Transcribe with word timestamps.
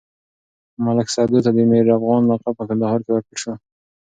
ملک 0.83 1.07
سدو 1.15 1.39
ته 1.45 1.51
د 1.53 1.59
ميرافغانه 1.71 2.27
لقب 2.31 2.53
په 2.57 2.63
کندهار 2.69 2.99
کې 3.03 3.11
ورکړل 3.13 3.37
شو. 3.43 3.53